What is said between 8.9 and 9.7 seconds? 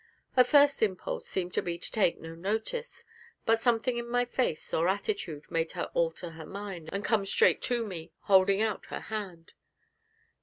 hand.